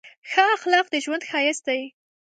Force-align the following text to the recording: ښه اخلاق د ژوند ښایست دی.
ښه 0.29 0.43
اخلاق 0.55 0.85
د 0.93 0.95
ژوند 1.03 1.23
ښایست 1.29 1.63
دی. 1.67 1.81